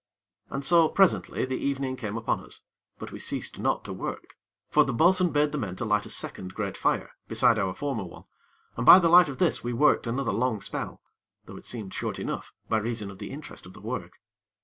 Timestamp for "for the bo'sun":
4.67-5.29